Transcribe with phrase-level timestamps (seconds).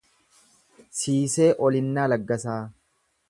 [1.01, 2.61] Siisee Olinnaa Laggasaa